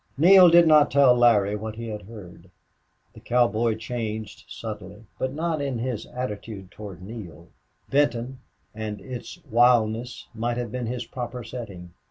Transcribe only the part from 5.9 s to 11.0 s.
attitude toward Neale. Benton and its wildness might have been